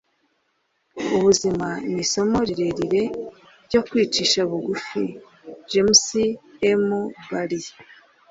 [1.15, 3.03] ubuzima ni isomo rirerire
[3.65, 5.01] ryo kwicisha bugufi.-
[5.69, 6.05] james
[6.79, 6.83] m.
[7.29, 7.73] barrie